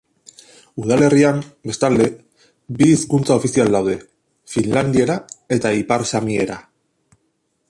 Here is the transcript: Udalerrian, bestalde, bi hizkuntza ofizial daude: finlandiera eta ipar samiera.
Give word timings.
Udalerrian, 0.83 1.41
bestalde, 1.71 2.07
bi 2.81 2.89
hizkuntza 2.95 3.37
ofizial 3.41 3.71
daude: 3.79 3.97
finlandiera 4.55 5.23
eta 5.59 5.77
ipar 5.83 6.09
samiera. 6.15 6.63